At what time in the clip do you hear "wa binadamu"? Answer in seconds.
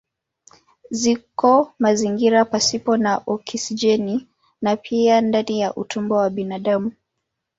6.15-6.91